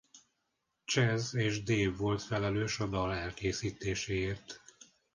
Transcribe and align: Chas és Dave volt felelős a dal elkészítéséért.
Chas 0.85 1.33
és 1.33 1.63
Dave 1.63 1.95
volt 1.97 2.21
felelős 2.21 2.79
a 2.79 2.87
dal 2.87 3.13
elkészítéséért. 3.15 4.61